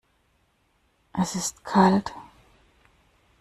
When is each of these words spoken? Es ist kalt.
Es 1.13 1.35
ist 1.35 1.63
kalt. 1.63 2.11